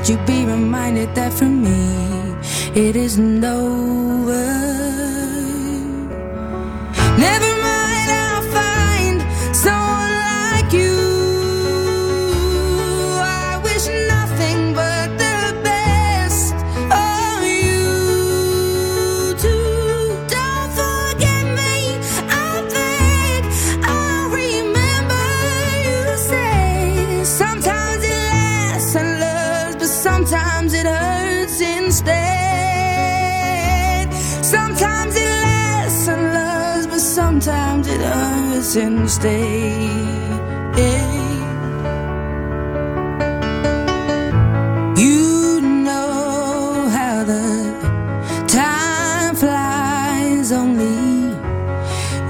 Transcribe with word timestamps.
that 0.00 0.08
you'd 0.08 0.26
be 0.26 0.46
reminded 0.46 1.14
that 1.14 1.32
for 1.32 1.44
me 1.44 2.34
it 2.74 2.96
isn't 2.96 3.44
over. 3.44 4.46
Never 7.18 7.49
hurts 38.60 38.76
instead. 38.76 39.40
You 44.98 45.60
know 45.62 46.88
how 46.88 47.24
the 47.24 48.44
time 48.46 49.34
flies. 49.34 50.52
Only 50.52 51.34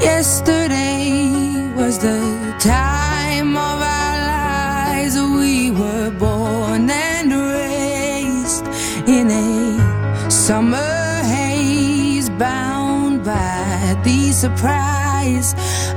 yesterday 0.00 1.72
was 1.76 1.98
the 1.98 2.54
time 2.60 3.56
of 3.56 3.80
our 3.82 4.16
lives. 4.36 5.16
We 5.16 5.70
were 5.72 6.10
born 6.10 6.90
and 6.90 7.32
raised 7.32 8.66
in 9.08 9.30
a 9.30 10.30
summer 10.30 11.22
haze, 11.24 12.30
bound 12.30 13.24
by 13.24 14.00
the 14.04 14.32
surprise 14.32 15.54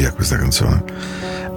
magia 0.00 0.12
questa 0.12 0.36
canzone. 0.36 0.82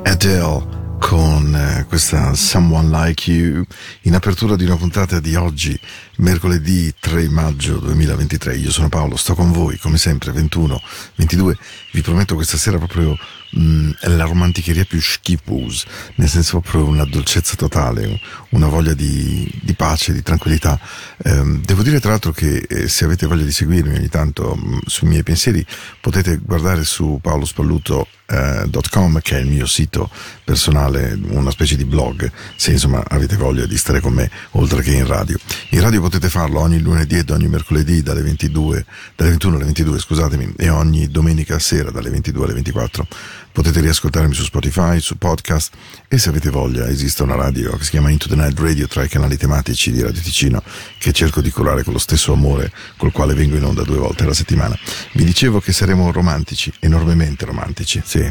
Adele 0.03 0.81
con 0.99 1.55
eh, 1.55 1.85
questa 1.87 2.33
Someone 2.33 2.89
Like 2.89 3.31
You 3.31 3.63
in 4.01 4.15
apertura 4.15 4.55
di 4.55 4.65
una 4.65 4.75
puntata 4.75 5.19
di 5.19 5.35
oggi, 5.35 5.77
mercoledì 6.17 6.93
3 6.99 7.29
maggio 7.29 7.77
2023. 7.77 8.55
Io 8.57 8.71
sono 8.71 8.89
Paolo, 8.89 9.15
sto 9.15 9.33
con 9.33 9.51
voi 9.51 9.77
come 9.77 9.97
sempre 9.97 10.31
21, 10.31 10.81
22. 11.15 11.57
Vi 11.91 12.01
prometto 12.01 12.35
questa 12.35 12.57
sera 12.57 12.77
proprio 12.77 13.17
mh, 13.53 13.91
la 14.01 14.25
romanticheria 14.25 14.85
più 14.85 15.01
schipus, 15.01 15.85
nel 16.15 16.29
senso 16.29 16.59
proprio 16.59 16.85
una 16.85 17.05
dolcezza 17.05 17.55
totale, 17.55 18.19
una 18.49 18.67
voglia 18.67 18.93
di, 18.93 19.49
di 19.61 19.73
pace, 19.73 20.13
di 20.13 20.21
tranquillità. 20.21 20.79
Eh, 21.17 21.59
devo 21.63 21.83
dire 21.83 21.99
tra 21.99 22.11
l'altro 22.11 22.31
che 22.31 22.65
eh, 22.67 22.87
se 22.87 23.05
avete 23.05 23.25
voglia 23.27 23.43
di 23.43 23.51
seguirmi 23.51 23.95
ogni 23.95 24.09
tanto 24.09 24.55
mh, 24.55 24.79
sui 24.85 25.07
miei 25.07 25.23
pensieri 25.23 25.65
potete 25.99 26.37
guardare 26.37 26.83
su 26.83 27.19
paolospalluto.com 27.21 29.19
che 29.21 29.37
è 29.37 29.39
il 29.39 29.47
mio 29.47 29.65
sito 29.65 30.09
personale, 30.43 31.17
una 31.29 31.51
specie 31.51 31.75
di 31.75 31.85
blog, 31.85 32.31
se 32.55 32.71
insomma 32.71 33.03
avete 33.07 33.35
voglia 33.35 33.65
di 33.65 33.77
stare 33.77 33.99
con 33.99 34.13
me 34.13 34.29
oltre 34.51 34.81
che 34.81 34.91
in 34.91 35.05
radio. 35.07 35.37
In 35.69 35.81
radio 35.81 36.01
potete 36.01 36.29
farlo 36.29 36.59
ogni 36.59 36.79
lunedì 36.79 37.17
ed 37.17 37.29
ogni 37.29 37.47
mercoledì 37.47 38.01
dalle 38.01 38.21
22, 38.21 38.85
dalle 39.15 39.29
21 39.31 39.55
alle 39.55 39.65
22 39.65 39.99
scusatemi, 39.99 40.53
e 40.57 40.69
ogni 40.69 41.07
domenica 41.09 41.59
sera 41.59 41.91
dalle 41.91 42.09
22 42.09 42.43
alle 42.43 42.53
24. 42.53 43.07
Potete 43.53 43.81
riascoltarmi 43.81 44.33
su 44.33 44.43
Spotify, 44.45 44.99
su 44.99 45.15
podcast 45.19 45.75
e 46.07 46.17
se 46.17 46.29
avete 46.29 46.49
voglia 46.49 46.87
esiste 46.87 47.21
una 47.21 47.35
radio 47.35 47.77
che 47.77 47.83
si 47.83 47.91
chiama 47.91 48.09
Into 48.09 48.27
the 48.27 48.35
Night 48.35 48.59
Radio 48.59 48.87
tra 48.87 49.03
i 49.03 49.07
canali 49.07 49.37
tematici 49.37 49.91
di 49.91 50.01
Radio 50.01 50.23
Ticino 50.23 50.63
che 50.97 51.11
cerco 51.11 51.39
di 51.39 51.51
curare 51.51 51.83
con 51.83 51.93
lo 51.93 51.99
stesso 51.99 52.33
amore 52.33 52.71
col 52.97 53.11
quale 53.11 53.35
vengo 53.35 53.55
in 53.55 53.63
onda 53.63 53.83
due 53.83 53.97
volte 53.97 54.23
alla 54.23 54.33
settimana. 54.33 54.75
Vi 55.11 55.23
dicevo 55.23 55.59
che 55.59 55.71
saremo 55.71 56.11
romantici, 56.11 56.73
enormemente 56.79 57.45
romantici, 57.45 58.01
sì, 58.03 58.27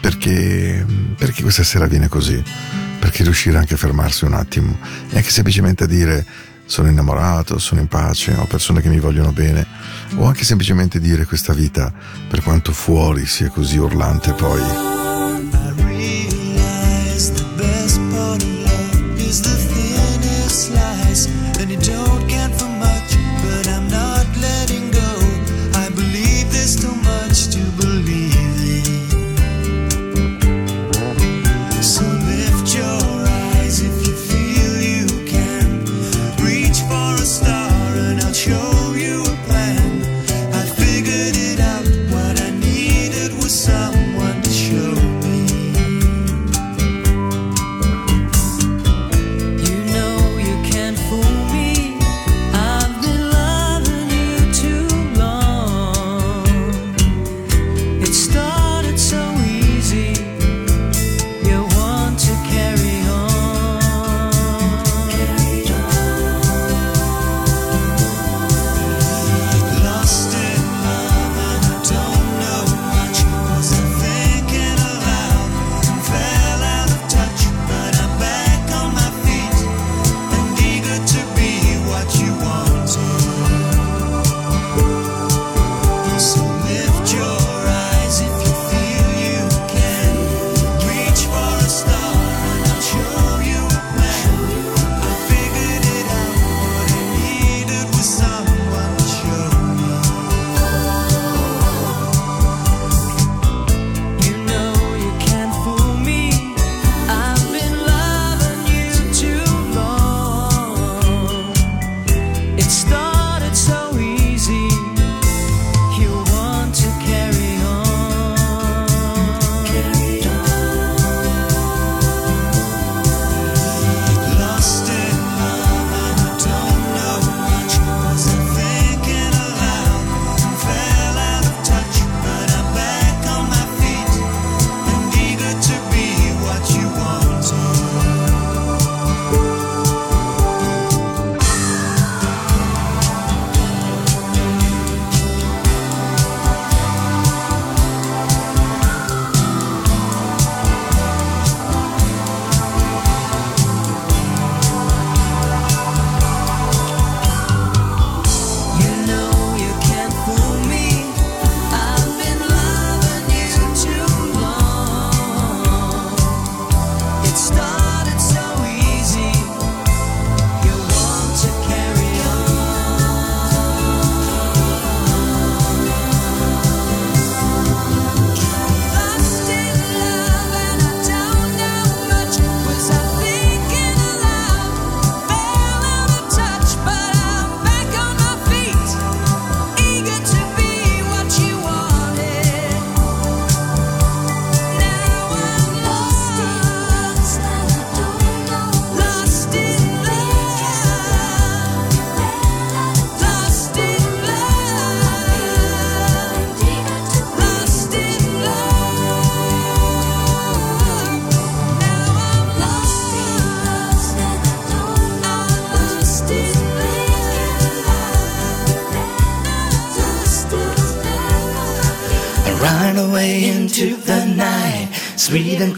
perché, 0.00 0.82
perché 1.18 1.42
questa 1.42 1.62
sera 1.62 1.86
viene 1.86 2.08
così, 2.08 2.42
perché 2.98 3.22
riuscire 3.22 3.58
anche 3.58 3.74
a 3.74 3.76
fermarsi 3.76 4.24
un 4.24 4.32
attimo 4.32 4.78
e 5.10 5.16
anche 5.18 5.28
semplicemente 5.30 5.84
a 5.84 5.86
dire 5.86 6.24
sono 6.64 6.88
innamorato, 6.88 7.58
sono 7.58 7.80
in 7.80 7.88
pace, 7.88 8.32
ho 8.32 8.46
persone 8.46 8.80
che 8.80 8.88
mi 8.88 8.98
vogliono 8.98 9.32
bene, 9.32 9.66
o 10.16 10.26
anche 10.26 10.44
semplicemente 10.44 11.00
dire 11.00 11.24
questa 11.24 11.52
vita, 11.52 11.92
per 12.28 12.42
quanto 12.42 12.72
fuori 12.72 13.26
sia 13.26 13.48
così 13.48 13.78
urlante 13.78 14.32
poi. 14.32 14.92
Sweet 21.14 21.53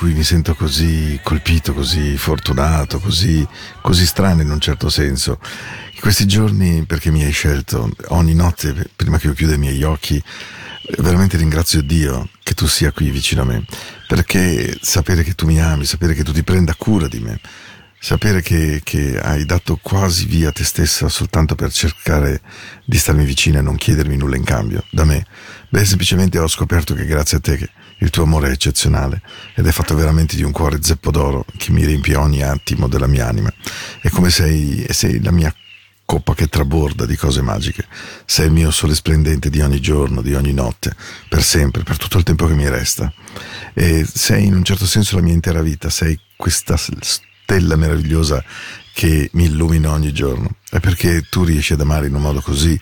Cui 0.00 0.14
mi 0.14 0.24
sento 0.24 0.54
così 0.54 1.20
colpito, 1.22 1.74
così 1.74 2.16
fortunato, 2.16 3.00
così, 3.00 3.46
così 3.82 4.06
strano 4.06 4.40
in 4.40 4.50
un 4.50 4.58
certo 4.58 4.88
senso. 4.88 5.38
In 5.92 6.00
questi 6.00 6.26
giorni 6.26 6.86
perché 6.86 7.10
mi 7.10 7.22
hai 7.22 7.32
scelto 7.32 7.90
ogni 8.08 8.32
notte, 8.32 8.88
prima 8.96 9.18
che 9.18 9.26
io 9.26 9.34
chiuda 9.34 9.56
i 9.56 9.58
miei 9.58 9.82
occhi, 9.82 10.22
veramente 11.00 11.36
ringrazio 11.36 11.82
Dio 11.82 12.30
che 12.42 12.54
tu 12.54 12.66
sia 12.66 12.92
qui 12.92 13.10
vicino 13.10 13.42
a 13.42 13.44
me, 13.44 13.62
perché 14.08 14.74
sapere 14.80 15.22
che 15.22 15.34
tu 15.34 15.44
mi 15.44 15.60
ami, 15.60 15.84
sapere 15.84 16.14
che 16.14 16.24
tu 16.24 16.32
ti 16.32 16.44
prenda 16.44 16.74
cura 16.76 17.06
di 17.06 17.20
me, 17.20 17.38
sapere 17.98 18.40
che, 18.40 18.80
che 18.82 19.20
hai 19.20 19.44
dato 19.44 19.78
quasi 19.82 20.24
via 20.24 20.50
te 20.50 20.64
stessa 20.64 21.10
soltanto 21.10 21.54
per 21.54 21.72
cercare 21.72 22.40
di 22.86 22.96
starmi 22.96 23.26
vicino 23.26 23.58
e 23.58 23.62
non 23.62 23.76
chiedermi 23.76 24.16
nulla 24.16 24.36
in 24.36 24.44
cambio 24.44 24.82
da 24.88 25.04
me, 25.04 25.26
beh 25.68 25.84
semplicemente 25.84 26.38
ho 26.38 26.48
scoperto 26.48 26.94
che 26.94 27.04
grazie 27.04 27.36
a 27.36 27.40
te 27.40 27.58
che 27.58 27.68
il 28.00 28.10
tuo 28.10 28.24
amore 28.24 28.48
è 28.48 28.52
eccezionale 28.52 29.22
ed 29.54 29.66
è 29.66 29.70
fatto 29.72 29.94
veramente 29.94 30.36
di 30.36 30.42
un 30.42 30.52
cuore 30.52 30.82
zeppo 30.82 31.10
d'oro 31.10 31.44
che 31.56 31.70
mi 31.70 31.84
riempie 31.84 32.16
ogni 32.16 32.42
attimo 32.42 32.88
della 32.88 33.06
mia 33.06 33.26
anima. 33.26 33.52
È 34.00 34.08
come 34.08 34.30
sei, 34.30 34.86
sei 34.90 35.22
la 35.22 35.30
mia 35.30 35.54
coppa 36.10 36.34
che 36.34 36.48
traborda 36.48 37.06
di 37.06 37.14
cose 37.14 37.40
magiche. 37.40 37.86
Sei 38.24 38.46
il 38.46 38.52
mio 38.52 38.72
sole 38.72 38.96
splendente 38.96 39.48
di 39.48 39.60
ogni 39.60 39.80
giorno, 39.80 40.22
di 40.22 40.34
ogni 40.34 40.52
notte, 40.52 40.96
per 41.28 41.44
sempre, 41.44 41.84
per 41.84 41.98
tutto 41.98 42.18
il 42.18 42.24
tempo 42.24 42.46
che 42.46 42.54
mi 42.54 42.68
resta. 42.68 43.12
E 43.74 44.04
sei 44.12 44.46
in 44.46 44.54
un 44.54 44.64
certo 44.64 44.86
senso 44.86 45.14
la 45.14 45.22
mia 45.22 45.34
intera 45.34 45.62
vita, 45.62 45.88
sei 45.88 46.18
questa 46.36 46.76
stella 46.76 47.76
meravigliosa 47.76 48.42
che 48.92 49.30
mi 49.34 49.44
illumina 49.44 49.92
ogni 49.92 50.12
giorno. 50.12 50.56
È 50.68 50.80
perché 50.80 51.26
tu 51.30 51.44
riesci 51.44 51.74
ad 51.74 51.80
amare 51.80 52.08
in 52.08 52.14
un 52.14 52.22
modo 52.22 52.40
così, 52.40 52.78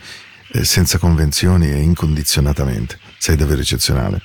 eh, 0.52 0.64
senza 0.64 0.96
convenzioni 0.96 1.70
e 1.70 1.80
incondizionatamente. 1.80 2.98
Sei 3.18 3.36
davvero 3.36 3.60
eccezionale. 3.60 4.22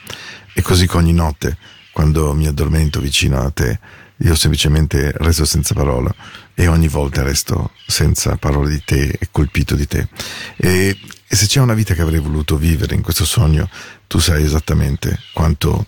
E 0.54 0.62
così 0.62 0.88
che 0.88 0.98
ogni 0.98 1.14
notte, 1.14 1.58
quando 1.92 2.34
mi 2.34 2.48
addormento 2.48 3.00
vicino 3.00 3.40
a 3.40 3.50
te, 3.50 3.80
io 4.18 4.36
semplicemente 4.36 5.12
resto 5.16 5.44
senza 5.44 5.74
parola 5.74 6.14
e 6.54 6.68
ogni 6.68 6.88
volta 6.88 7.24
resto 7.24 7.72
senza 7.86 8.38
parole 8.38 8.70
di 8.70 8.82
te 8.86 9.18
e 9.20 9.28
colpito 9.32 9.76
di 9.76 9.88
te. 9.88 10.08
E, 10.56 10.98
e 11.28 11.36
se 11.36 11.48
c'è 11.48 11.60
una 11.60 11.74
vita 11.74 11.94
che 11.94 12.02
avrei 12.02 12.20
voluto 12.20 12.56
vivere 12.56 12.96
in 12.96 13.02
questo 13.02 13.26
sogno, 13.26 13.70
tu 14.08 14.20
sai 14.20 14.44
esattamente 14.44 15.20
quanto 15.34 15.88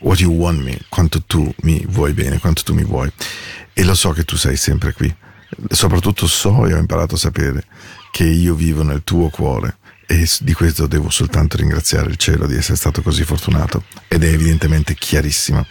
what 0.00 0.18
you 0.18 0.32
want 0.32 0.60
me, 0.60 0.78
quanto 0.88 1.22
tu 1.22 1.52
mi 1.62 1.84
vuoi 1.88 2.12
bene, 2.14 2.38
quanto 2.38 2.62
tu 2.62 2.74
mi 2.74 2.84
vuoi. 2.84 3.10
E 3.72 3.84
lo 3.84 3.94
so 3.94 4.10
che 4.10 4.24
tu 4.24 4.36
sei 4.36 4.56
sempre 4.56 4.92
qui. 4.92 5.14
Soprattutto 5.68 6.26
so 6.26 6.66
e 6.66 6.74
ho 6.74 6.78
imparato 6.78 7.14
a 7.14 7.18
sapere 7.18 7.64
che 8.10 8.24
io 8.24 8.54
vivo 8.54 8.82
nel 8.82 9.02
tuo 9.04 9.28
cuore 9.28 9.76
e 10.10 10.26
di 10.40 10.54
questo 10.54 10.86
devo 10.86 11.10
soltanto 11.10 11.58
ringraziare 11.58 12.08
il 12.08 12.16
cielo 12.16 12.46
di 12.46 12.56
essere 12.56 12.78
stato 12.78 13.02
così 13.02 13.24
fortunato 13.24 13.84
ed 14.08 14.24
è 14.24 14.28
evidentemente 14.28 14.94
chiarissima. 14.94 15.64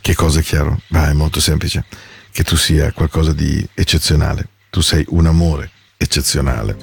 Che 0.00 0.14
cosa 0.14 0.38
è 0.38 0.42
chiaro? 0.42 0.82
Ma 0.88 1.08
è 1.08 1.12
molto 1.12 1.40
semplice, 1.40 1.84
che 2.30 2.44
tu 2.44 2.56
sia 2.56 2.92
qualcosa 2.92 3.32
di 3.32 3.68
eccezionale, 3.74 4.50
tu 4.70 4.80
sei 4.82 5.04
un 5.08 5.26
amore 5.26 5.70
eccezionale, 5.96 6.76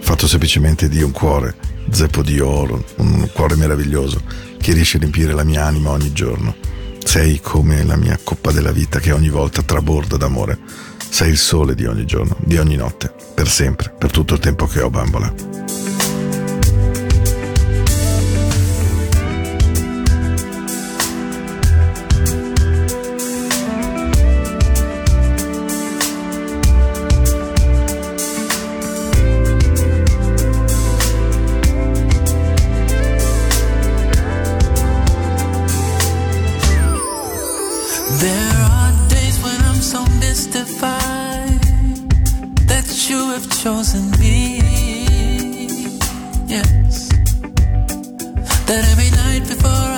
fatto 0.00 0.26
semplicemente 0.26 0.88
di 0.88 1.02
un 1.02 1.10
cuore 1.10 1.54
zeppo 1.90 2.22
di 2.22 2.40
oro, 2.40 2.82
un 2.96 3.28
cuore 3.30 3.54
meraviglioso 3.54 4.22
che 4.58 4.72
riesce 4.72 4.96
a 4.96 5.00
riempire 5.00 5.34
la 5.34 5.44
mia 5.44 5.66
anima 5.66 5.90
ogni 5.90 6.12
giorno. 6.12 6.56
Sei 7.04 7.40
come 7.42 7.84
la 7.84 7.96
mia 7.96 8.18
coppa 8.24 8.52
della 8.52 8.72
vita 8.72 9.00
che 9.00 9.12
ogni 9.12 9.28
volta 9.28 9.62
traborda 9.62 10.16
d'amore. 10.16 10.58
Sei 11.10 11.28
il 11.30 11.38
sole 11.38 11.74
di 11.74 11.84
ogni 11.84 12.06
giorno, 12.06 12.38
di 12.40 12.56
ogni 12.56 12.76
notte, 12.76 13.12
per 13.34 13.48
sempre, 13.48 13.92
per 13.96 14.10
tutto 14.10 14.32
il 14.32 14.40
tempo 14.40 14.66
che 14.66 14.80
ho 14.80 14.88
bambola. 14.88 16.27
chosen 43.68 44.10
me. 44.12 44.60
Yes. 46.46 47.10
That 48.66 48.82
every 48.92 49.10
night 49.10 49.46
before 49.46 49.70
I 49.70 49.97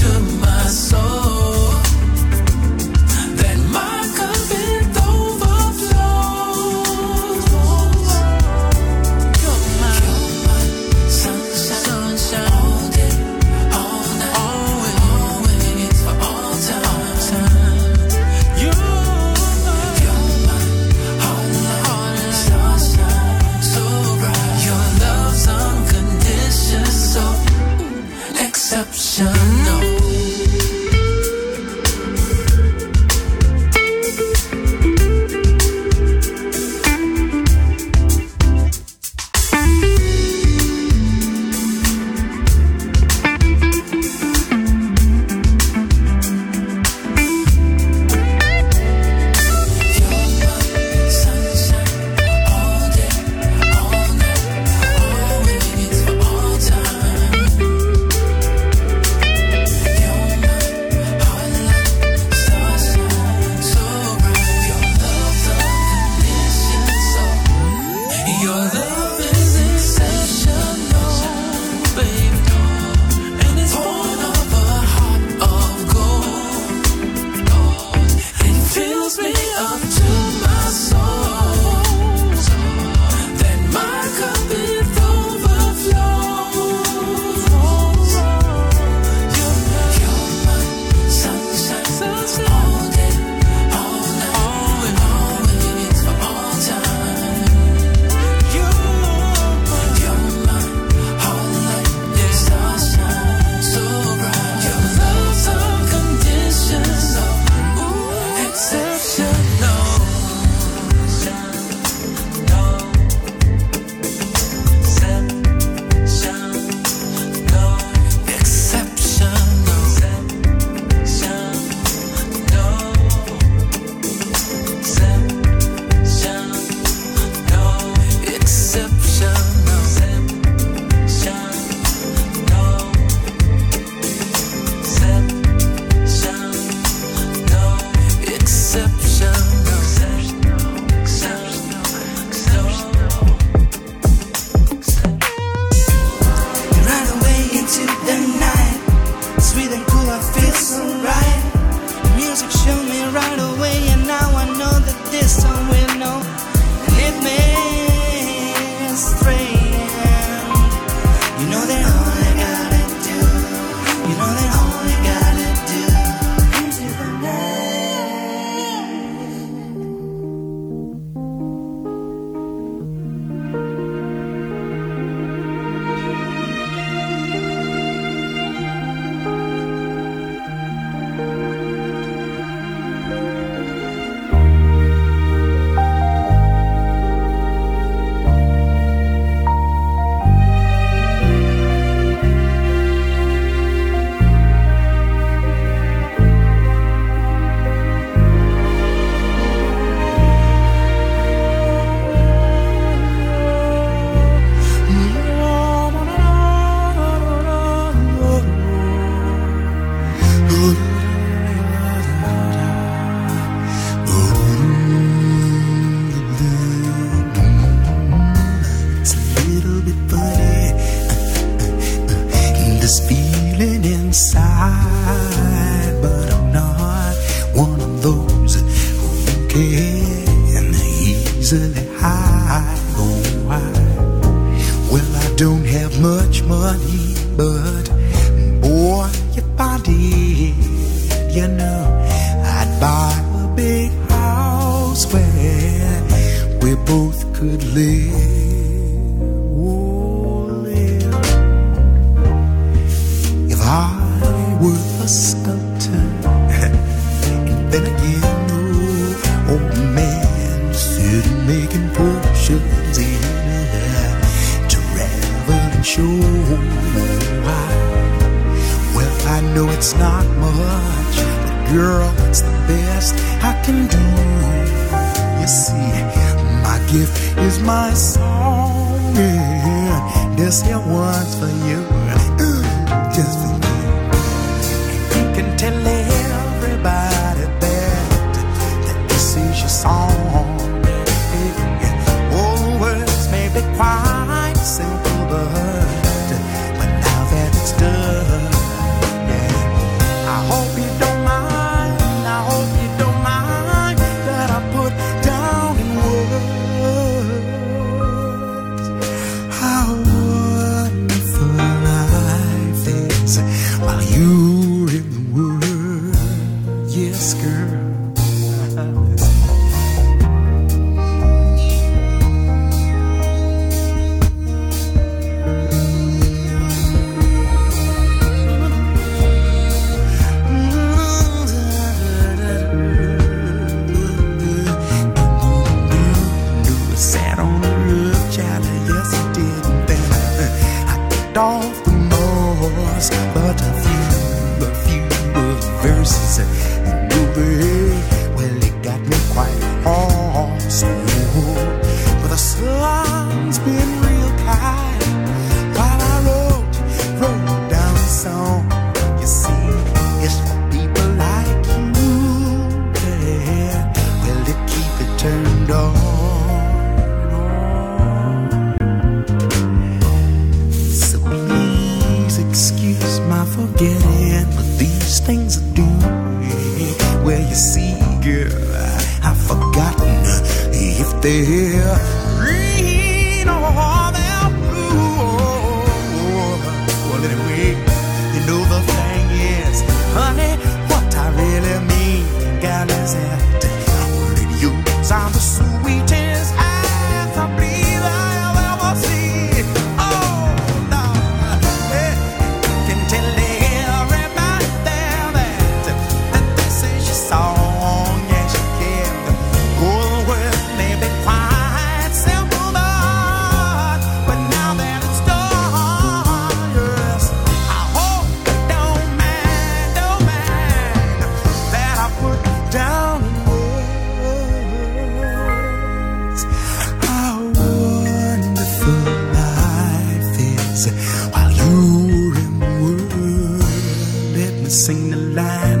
sing 434.71 435.09
the 435.09 435.17
line 435.17 435.80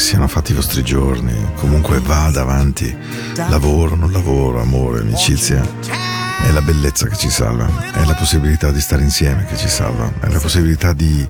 siano 0.00 0.26
fatti 0.28 0.52
i 0.52 0.54
vostri 0.54 0.82
giorni, 0.82 1.32
comunque 1.56 2.00
vada 2.00 2.40
avanti, 2.40 2.96
lavoro, 3.34 3.94
non 3.94 4.10
lavoro, 4.10 4.60
amore, 4.60 5.00
amicizia, 5.00 5.62
è 6.42 6.50
la 6.50 6.62
bellezza 6.62 7.06
che 7.06 7.16
ci 7.16 7.28
salva, 7.28 7.68
è 7.92 8.04
la 8.06 8.14
possibilità 8.14 8.70
di 8.70 8.80
stare 8.80 9.02
insieme 9.02 9.44
che 9.44 9.58
ci 9.58 9.68
salva, 9.68 10.10
è 10.20 10.28
la 10.28 10.38
possibilità 10.38 10.94
di, 10.94 11.28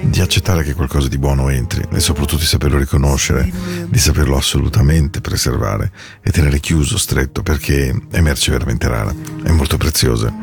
di 0.00 0.20
accettare 0.20 0.64
che 0.64 0.74
qualcosa 0.74 1.06
di 1.06 1.16
buono 1.16 1.48
entri 1.48 1.86
e 1.92 2.00
soprattutto 2.00 2.36
di 2.36 2.44
saperlo 2.44 2.78
riconoscere, 2.78 3.50
di 3.86 3.98
saperlo 3.98 4.36
assolutamente 4.36 5.20
preservare 5.20 5.92
e 6.20 6.32
tenere 6.32 6.58
chiuso, 6.58 6.98
stretto, 6.98 7.42
perché 7.42 7.94
è 8.10 8.20
merce 8.20 8.50
veramente 8.50 8.88
rara, 8.88 9.14
è 9.44 9.50
molto 9.52 9.76
preziosa. 9.76 10.34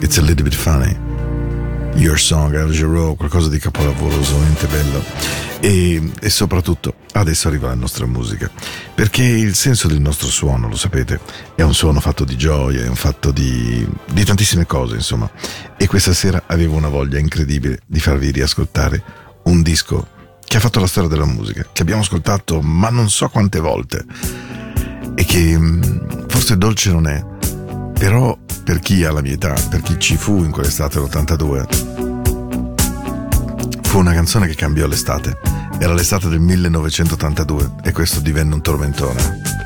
It's 0.00 0.18
a 0.18 0.22
little 0.22 0.44
bit 0.44 0.54
funny. 0.54 0.94
Your 1.94 2.18
Song, 2.18 2.54
Al 2.54 2.70
Jarreau, 2.70 3.16
qualcosa 3.16 3.48
di 3.48 3.58
capolavorosamente 3.58 4.66
bello. 4.66 5.49
E, 5.60 6.10
e, 6.20 6.30
soprattutto 6.30 6.94
adesso 7.12 7.48
arriva 7.48 7.68
la 7.68 7.74
nostra 7.74 8.06
musica, 8.06 8.50
perché 8.94 9.22
il 9.22 9.54
senso 9.54 9.88
del 9.88 10.00
nostro 10.00 10.28
suono, 10.28 10.68
lo 10.68 10.76
sapete, 10.76 11.20
è 11.54 11.62
un 11.62 11.74
suono 11.74 12.00
fatto 12.00 12.24
di 12.24 12.36
gioia, 12.36 12.82
è 12.82 12.88
un 12.88 12.94
fatto 12.94 13.30
di, 13.30 13.86
di 14.06 14.24
tantissime 14.24 14.64
cose, 14.64 14.94
insomma. 14.94 15.30
E 15.76 15.86
questa 15.86 16.14
sera 16.14 16.44
avevo 16.46 16.76
una 16.76 16.88
voglia 16.88 17.18
incredibile 17.18 17.80
di 17.86 18.00
farvi 18.00 18.30
riascoltare 18.30 19.02
un 19.44 19.62
disco 19.62 20.18
che 20.50 20.56
ha 20.56 20.60
fatto 20.60 20.80
la 20.80 20.86
storia 20.86 21.08
della 21.08 21.26
musica, 21.26 21.66
che 21.72 21.82
abbiamo 21.82 22.00
ascoltato 22.00 22.60
ma 22.60 22.88
non 22.88 23.08
so 23.08 23.28
quante 23.28 23.60
volte, 23.60 24.04
e 25.14 25.24
che 25.24 25.58
mm, 25.58 26.26
forse 26.26 26.56
dolce 26.56 26.90
non 26.90 27.06
è, 27.06 27.24
però 27.92 28.36
per 28.64 28.80
chi 28.80 29.04
ha 29.04 29.12
la 29.12 29.20
mia 29.20 29.34
età, 29.34 29.54
per 29.68 29.82
chi 29.82 29.98
ci 29.98 30.16
fu 30.16 30.42
in 30.42 30.50
quell'estate 30.50 30.98
dell'82, 30.98 32.09
fu 33.90 33.98
una 33.98 34.12
canzone 34.12 34.46
che 34.46 34.54
cambiò 34.54 34.86
l'estate. 34.86 35.36
Era 35.80 35.92
l'estate 35.92 36.28
del 36.28 36.38
1982 36.38 37.72
e 37.82 37.90
questo 37.90 38.20
divenne 38.20 38.54
un 38.54 38.62
tormentone. 38.62 39.59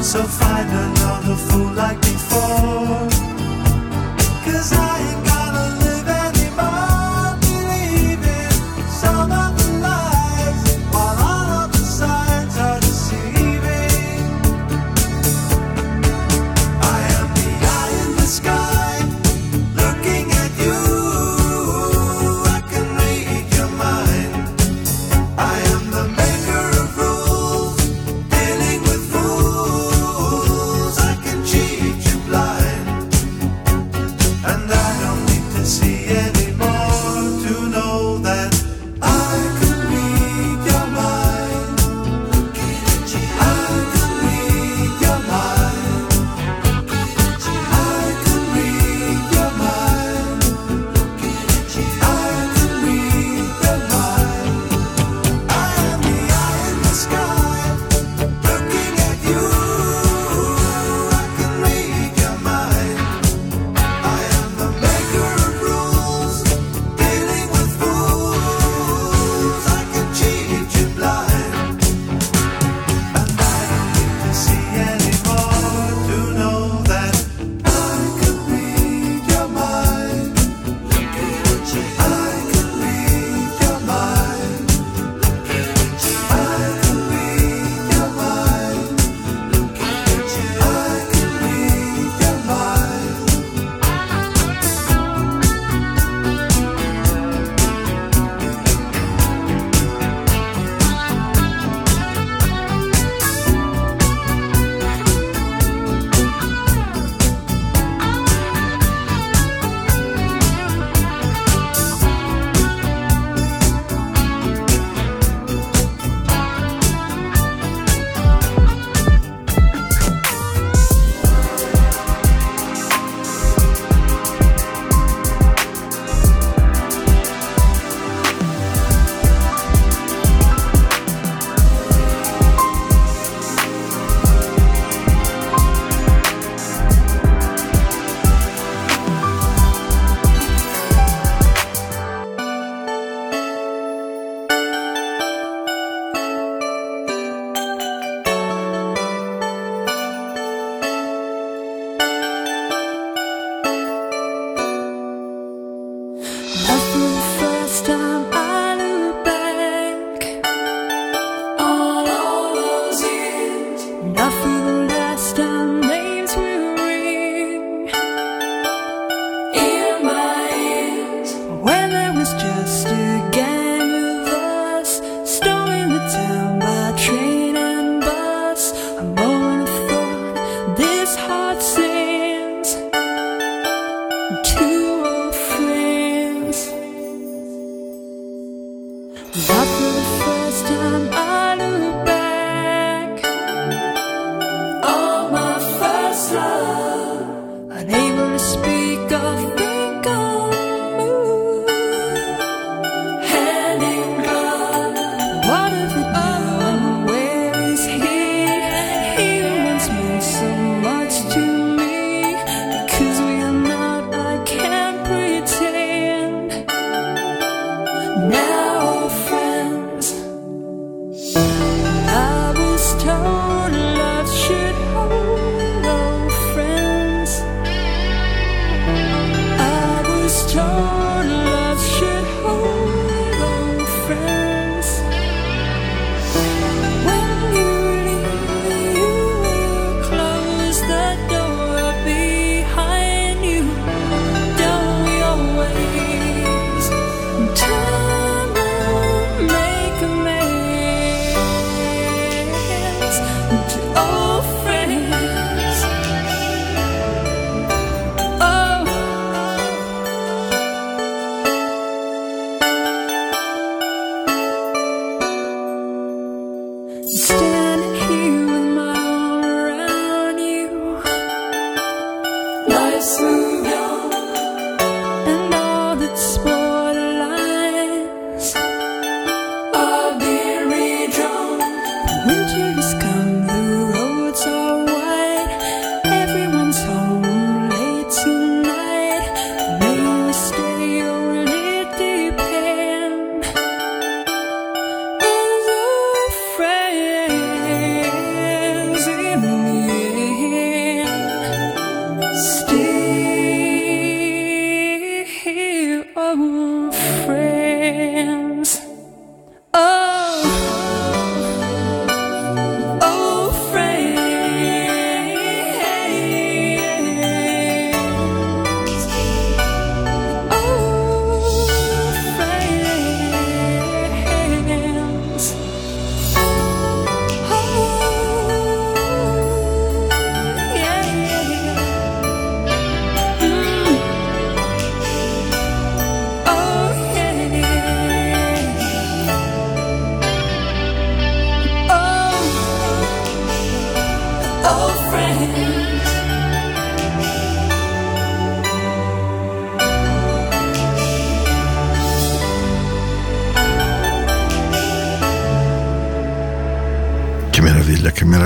So 0.00 0.22
find 0.22 0.70
another 0.70 1.34
fool 1.34 1.72
like 1.72 2.00
before. 2.00 3.07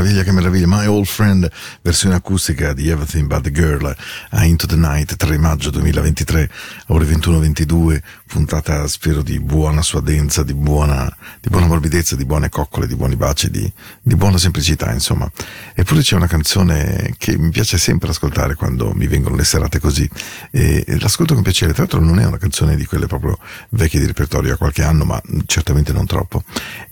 Meraviglia, 0.03 0.22
che 0.24 0.32
meraviglia. 0.32 0.66
My 0.66 0.86
Old 0.86 1.07
Friend, 1.07 1.48
versione 1.80 2.16
acustica 2.16 2.72
di 2.72 2.88
Everything 2.88 3.26
But 3.28 3.42
the 3.42 3.53
Girl 3.53 3.94
a 4.30 4.44
Into 4.44 4.66
the 4.66 4.74
Night, 4.74 5.14
3 5.14 5.38
maggio 5.38 5.70
2023, 5.70 6.50
ore 6.88 7.05
21-22, 7.05 8.00
puntata 8.26 8.86
spero 8.88 9.22
di 9.22 9.38
buona 9.38 9.80
suadenza, 9.80 10.42
di 10.42 10.55
buona, 10.55 11.09
di 11.40 11.48
buona 11.48 11.66
morbidezza, 11.66 12.16
di 12.16 12.24
buone 12.24 12.48
coccole, 12.48 12.88
di 12.88 12.96
buoni 12.96 13.14
baci, 13.14 13.48
di, 13.48 13.72
di 14.03 14.16
buona 14.16 14.38
semplicità, 14.38 14.92
insomma. 14.92 15.30
Eppure 15.72 16.00
c'è 16.00 16.16
una 16.16 16.26
canzone 16.26 17.14
che 17.16 17.38
mi 17.38 17.50
piace 17.50 17.78
sempre 17.78 18.11
ascoltare 18.11 18.57
quando 18.57 18.92
mi 18.94 19.07
vengono 19.07 19.36
le 19.36 19.44
serate 19.44 19.78
così, 19.78 20.09
e 20.50 20.84
l'ascolto 20.98 21.34
con 21.34 21.44
piacere. 21.44 21.72
Tra 21.72 21.82
l'altro 21.82 22.00
non 22.00 22.18
è 22.18 22.26
una 22.26 22.38
canzone 22.38 22.74
di 22.74 22.84
quelle 22.86 23.07
proprio 23.07 23.38
vecchie 23.70 24.00
di 24.00 24.07
repertorio 24.07 24.55
a 24.55 24.57
qualche 24.57 24.82
anno, 24.82 25.05
ma 25.05 25.20
certamente 25.46 25.92
non 25.92 26.07
troppo. 26.07 26.42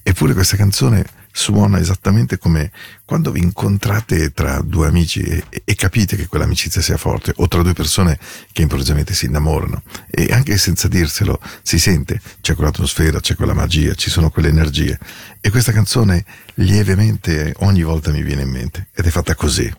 Eppure 0.03 0.33
questa 0.33 0.57
canzone 0.57 1.19
suona 1.33 1.79
esattamente 1.79 2.39
come 2.39 2.71
quando 3.05 3.31
vi 3.31 3.41
incontrate 3.41 4.33
tra 4.33 4.61
due 4.61 4.87
amici 4.87 5.21
e, 5.21 5.45
e 5.65 5.75
capite 5.75 6.17
che 6.17 6.27
quell'amicizia 6.27 6.81
sia 6.81 6.97
forte, 6.97 7.33
o 7.37 7.49
tra 7.49 7.63
due 7.63 7.73
persone 7.73 8.19
che 8.53 8.63
improvvisamente 8.63 9.15
si 9.15 9.27
innamorano. 9.27 9.83
E 10.11 10.29
anche 10.33 10.59
senza 10.59 10.89
dirselo 10.89 11.41
si 11.63 11.79
sente, 11.79 12.21
c'è 12.41 12.55
quell'atmosfera, 12.55 13.21
c'è 13.21 13.35
quella 13.35 13.55
magia, 13.55 13.95
ci 13.95 14.11
sono 14.11 14.31
quelle 14.31 14.49
energie. 14.49 14.99
E 15.41 15.51
questa 15.51 15.73
canzone 15.73 16.25
lievemente 16.55 17.55
ogni 17.59 17.83
volta 17.83 18.11
mi 18.11 18.23
viene 18.23 18.43
in 18.43 18.51
mente, 18.51 18.89
ed 18.95 19.07
è 19.07 19.11
fatta 19.11 19.35
così. 19.35 19.73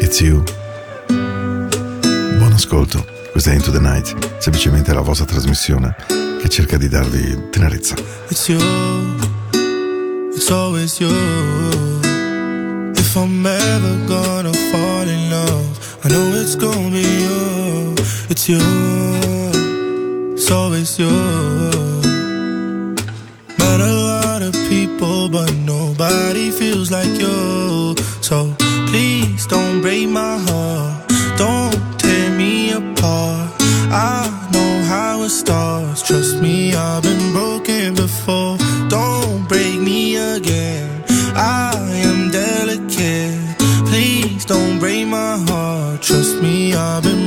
It's 0.00 0.20
you. 0.20 0.42
Buon 2.38 2.52
ascolto, 2.52 3.06
questa 3.32 3.50
è 3.50 3.54
Into 3.54 3.70
the 3.70 3.80
Night, 3.80 4.38
semplicemente 4.38 4.92
la 4.92 5.00
vostra 5.00 5.26
trasmissione 5.26 5.94
che 6.40 6.48
cerca 6.48 6.76
di 6.76 6.88
darvi 6.88 7.50
tenerezza. 7.50 7.96
It's 8.28 8.48
you, 8.48 8.58
it's 10.40 10.52
always 10.52 11.00
you. 11.00 11.10
If 12.94 13.16
I'm 13.16 13.44
ever 13.44 13.94
gonna 14.06 14.54
fall 14.70 15.06
in 15.14 15.30
love, 15.30 15.70
I 16.04 16.08
know 16.10 16.26
it's 16.40 16.54
gonna 16.54 16.92
be 16.92 17.06
you. 17.24 17.94
It's 18.30 18.48
you, 18.48 18.62
it's 20.34 20.48
always 20.50 20.96
you. 20.96 21.10
Met 23.58 23.80
a 23.80 23.94
lot 24.12 24.40
of 24.42 24.54
people, 24.70 25.28
but 25.28 25.52
nobody 25.74 26.52
feels 26.52 26.92
like 26.92 27.14
you. 27.24 27.96
So 28.20 28.54
please 28.90 29.44
don't 29.48 29.80
break 29.80 30.08
my 30.08 30.38
heart, 30.46 31.08
don't 31.36 31.98
tear 31.98 32.30
me 32.38 32.70
apart. 32.70 33.57
I 33.90 34.50
know 34.52 34.82
how 34.84 35.22
it 35.22 35.30
starts. 35.30 36.02
Trust 36.02 36.42
me, 36.42 36.74
I've 36.74 37.02
been 37.02 37.32
broken 37.32 37.94
before. 37.94 38.58
Don't 38.88 39.48
break 39.48 39.80
me 39.80 40.16
again. 40.16 41.04
I 41.34 41.72
am 42.04 42.30
delicate. 42.30 43.56
Please 43.88 44.44
don't 44.44 44.78
break 44.78 45.06
my 45.06 45.38
heart. 45.48 46.02
Trust 46.02 46.42
me, 46.42 46.74
I've 46.74 47.02
been 47.02 47.17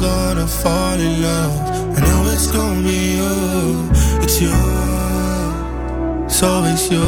gonna 0.00 0.46
fall 0.46 0.98
in 0.98 1.20
love. 1.20 1.60
I 1.94 2.00
know 2.00 2.32
it's 2.32 2.50
gonna 2.50 2.82
be 2.82 3.16
you, 3.20 3.90
it's 4.24 4.40
you, 4.40 4.56
so 6.26 6.64
it's 6.64 6.90
you. 6.90 7.04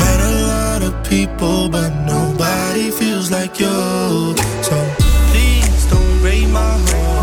Met 0.00 0.20
a 0.30 0.34
lot 0.52 0.82
of 0.82 0.94
people, 1.04 1.68
but 1.68 1.90
nobody 2.06 2.90
feels 2.90 3.30
like 3.30 3.60
you. 3.60 4.34
So 4.62 4.76
please 5.30 5.84
don't 5.90 6.20
break 6.22 6.48
my 6.48 6.78
heart. 6.88 7.17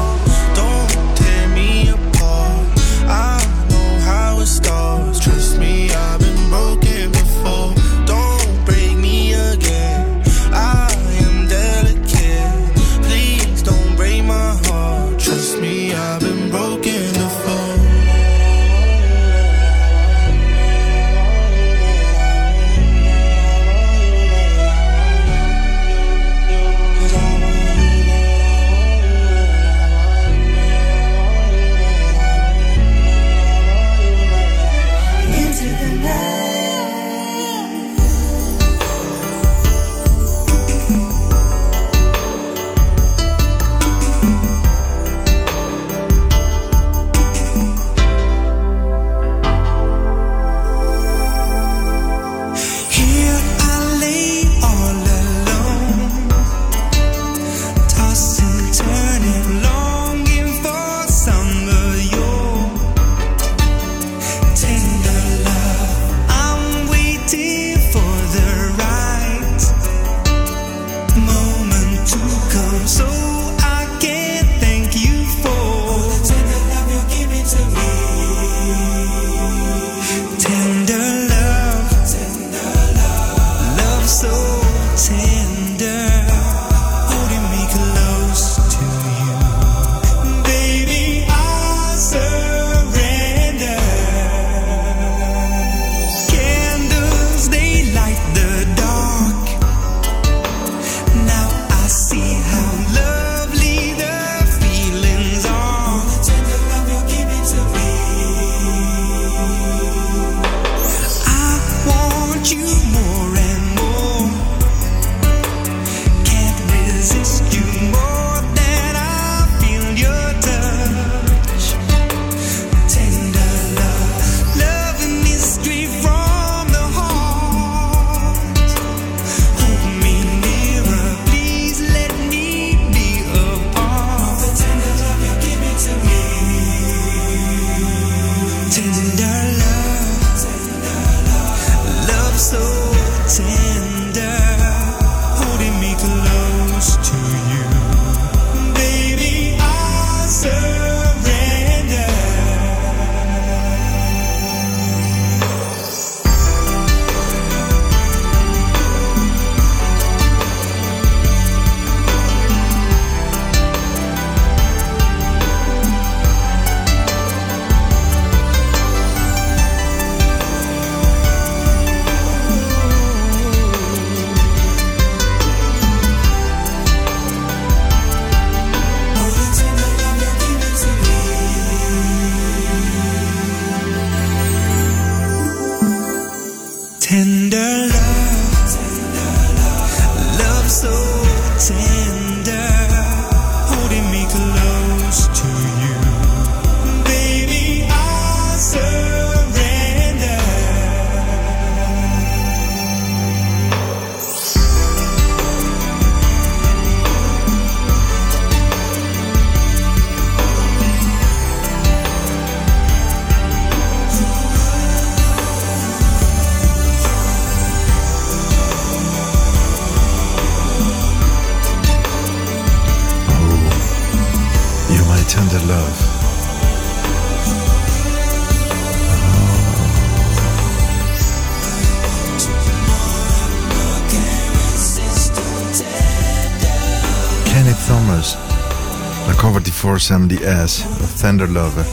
Sam 240.05 240.27
Diaz, 240.27 240.85
Tender 241.19 241.49
Love. 241.49 241.83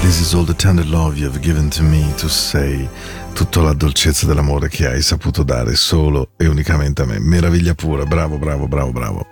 This 0.00 0.20
is 0.20 0.32
all 0.32 0.44
the 0.44 0.54
tender 0.54 0.84
love 0.84 1.18
you 1.18 1.26
have 1.26 1.40
given 1.40 1.68
to 1.70 1.82
me 1.82 2.06
to 2.18 2.28
say. 2.28 2.88
Tutta 3.34 3.62
la 3.62 3.72
dolcezza 3.72 4.26
dell'amore 4.26 4.68
che 4.68 4.86
hai 4.86 5.02
saputo 5.02 5.42
dare 5.42 5.74
solo 5.74 6.28
e 6.36 6.46
unicamente 6.46 7.02
a 7.02 7.04
me. 7.04 7.18
Meraviglia 7.18 7.74
pura, 7.74 8.04
bravo, 8.04 8.38
bravo, 8.38 8.68
bravo, 8.68 8.92
bravo. 8.92 9.26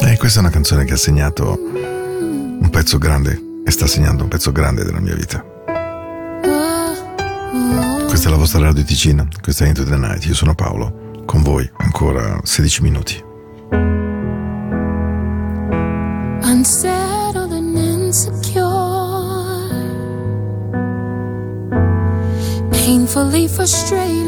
E 0.00 0.16
questa 0.16 0.38
è 0.38 0.42
una 0.42 0.50
canzone 0.50 0.86
che 0.86 0.94
ha 0.94 0.96
segnato 0.96 1.60
un 1.60 2.70
pezzo 2.70 2.96
grande 2.96 3.38
e 3.66 3.70
sta 3.70 3.86
segnando 3.86 4.22
un 4.22 4.30
pezzo 4.30 4.50
grande 4.50 4.82
della 4.82 5.00
mia 5.00 5.14
vita. 5.14 5.44
Questa 8.06 8.28
è 8.28 8.30
la 8.30 8.38
vostra 8.38 8.60
radio 8.60 8.82
Ticina, 8.82 9.28
questa 9.42 9.66
è 9.66 9.68
Into 9.68 9.84
the 9.84 9.96
Night, 9.98 10.24
io 10.24 10.34
sono 10.34 10.54
Paolo, 10.54 11.22
con 11.26 11.42
voi 11.42 11.70
ancora 11.76 12.40
16 12.42 12.80
minuti. 12.80 13.22
unsettled 16.62 17.52
and 17.52 17.76
insecure, 17.76 18.62
painfully 22.70 23.48
frustrated. 23.48 24.21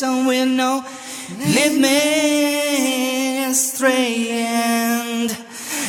listen 0.00 0.26
with 0.26 0.48
no 0.48 0.84
lead 1.40 1.80
me 1.80 3.44
astray 3.50 4.28
and 4.30 5.30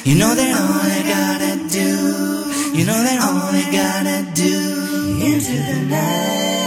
you 0.04 0.16
know 0.18 0.34
that 0.34 0.52
all 0.60 0.82
I 0.82 1.02
gotta 1.16 1.70
do 1.70 2.76
you 2.76 2.86
know 2.88 3.04
that 3.04 3.20
all 3.22 3.54
I 3.54 3.66
gotta 3.72 4.32
do 4.34 4.80
into 5.24 5.52
the 5.52 5.86
night. 5.90 6.59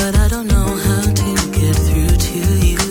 but 0.00 0.16
I 0.16 0.28
don't 0.28 0.46
know 0.46 0.70
how 0.86 1.02
to 1.02 1.50
get 1.50 1.76
through 1.76 2.16
to 2.16 2.66
you. 2.66 2.89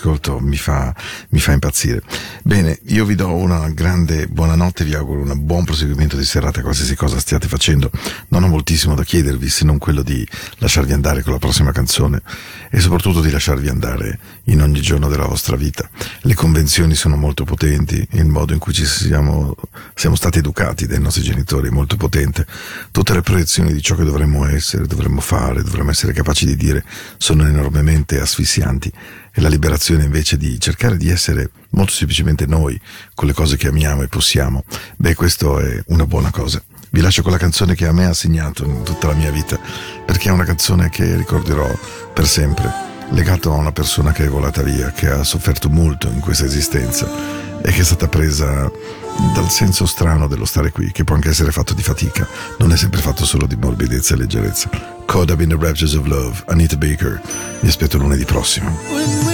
Ascolto 0.00 0.40
mi 0.40 0.56
fa, 0.56 0.94
mi 1.28 1.38
fa 1.38 1.52
impazzire. 1.52 2.02
Bene, 2.42 2.78
io 2.86 3.04
vi 3.04 3.14
do 3.14 3.34
una 3.34 3.68
grande 3.68 4.26
buonanotte, 4.26 4.84
vi 4.84 4.94
auguro 4.94 5.20
un 5.20 5.44
buon 5.44 5.64
proseguimento 5.64 6.16
di 6.16 6.24
serata, 6.24 6.62
qualsiasi 6.62 6.96
cosa 6.96 7.20
stiate 7.20 7.46
facendo. 7.46 7.90
Non 8.28 8.42
ho 8.42 8.48
moltissimo 8.48 8.94
da 8.94 9.04
chiedervi 9.04 9.48
se 9.50 9.64
non 9.64 9.76
quello 9.76 10.02
di 10.02 10.26
lasciarvi 10.58 10.92
andare 10.92 11.22
con 11.22 11.32
la 11.32 11.38
prossima 11.38 11.70
canzone 11.70 12.22
e 12.70 12.78
soprattutto 12.78 13.20
di 13.20 13.30
lasciarvi 13.30 13.68
andare 13.68 14.18
in 14.44 14.62
ogni 14.62 14.80
giorno 14.80 15.08
della 15.08 15.26
vostra 15.26 15.56
vita. 15.56 15.90
Le 16.20 16.34
convenzioni 16.34 16.94
sono 16.94 17.16
molto 17.16 17.44
potenti, 17.44 18.06
il 18.12 18.26
modo 18.26 18.52
in 18.52 18.60
cui 18.60 18.72
ci 18.72 18.86
siamo, 18.86 19.56
siamo 19.94 20.14
stati 20.14 20.38
educati 20.38 20.86
dai 20.86 21.00
nostri 21.00 21.22
genitori 21.22 21.68
è 21.68 21.72
molto 21.72 21.96
potente. 21.96 22.46
Tutte 22.92 23.12
le 23.12 23.22
proiezioni 23.22 23.72
di 23.72 23.82
ciò 23.82 23.96
che 23.96 24.04
dovremmo 24.04 24.46
essere, 24.46 24.86
dovremmo 24.86 25.20
fare, 25.20 25.64
dovremmo 25.64 25.90
essere 25.90 26.12
capaci 26.12 26.46
di 26.46 26.56
dire 26.56 26.84
sono 27.18 27.44
enormemente 27.46 28.20
asfissianti 28.20 28.92
e 29.32 29.40
la 29.40 29.48
liberazione 29.48 30.04
invece 30.04 30.36
di 30.36 30.58
cercare 30.60 30.96
di 30.96 31.08
essere 31.08 31.50
molto 31.70 31.92
semplicemente 31.92 32.46
noi 32.46 32.80
con 33.14 33.26
le 33.26 33.32
cose 33.32 33.56
che 33.56 33.68
amiamo 33.68 34.02
e 34.02 34.08
possiamo, 34.08 34.64
beh 34.96 35.14
questo 35.14 35.58
è 35.58 35.82
una 35.88 36.06
buona 36.06 36.30
cosa. 36.30 36.62
Vi 36.92 37.00
lascio 37.00 37.22
con 37.22 37.30
la 37.30 37.38
canzone 37.38 37.76
che 37.76 37.86
a 37.86 37.92
me 37.92 38.06
ha 38.06 38.12
segnato 38.12 38.64
in 38.64 38.82
tutta 38.82 39.06
la 39.06 39.14
mia 39.14 39.30
vita, 39.30 39.56
perché 40.04 40.28
è 40.28 40.32
una 40.32 40.44
canzone 40.44 40.90
che 40.90 41.14
ricorderò 41.14 41.70
per 42.12 42.26
sempre, 42.26 42.68
legato 43.10 43.52
a 43.52 43.56
una 43.56 43.70
persona 43.70 44.10
che 44.10 44.24
è 44.24 44.28
volata 44.28 44.62
via, 44.62 44.90
che 44.90 45.08
ha 45.08 45.22
sofferto 45.22 45.68
molto 45.68 46.08
in 46.08 46.18
questa 46.18 46.46
esistenza 46.46 47.08
e 47.62 47.70
che 47.70 47.82
è 47.82 47.84
stata 47.84 48.08
presa 48.08 48.68
dal 49.34 49.50
senso 49.50 49.86
strano 49.86 50.26
dello 50.26 50.44
stare 50.44 50.72
qui, 50.72 50.90
che 50.90 51.04
può 51.04 51.14
anche 51.14 51.28
essere 51.28 51.52
fatto 51.52 51.74
di 51.74 51.82
fatica, 51.82 52.26
non 52.58 52.72
è 52.72 52.76
sempre 52.76 53.00
fatto 53.00 53.24
solo 53.24 53.46
di 53.46 53.54
morbidezza 53.54 54.14
e 54.14 54.16
leggerezza. 54.16 54.68
Caught 55.06 55.30
up 55.30 55.40
in 55.40 55.50
the 55.50 55.56
raptures 55.56 55.94
of 55.94 56.06
love, 56.06 56.42
Anita 56.46 56.76
Baker. 56.76 57.20
Vi 57.60 57.68
aspetto 57.68 57.98
lunedì 57.98 58.24
prossimo. 58.24 59.29